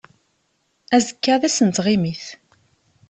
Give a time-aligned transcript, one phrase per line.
[0.95, 2.25] Azekka d ass n tɣimit.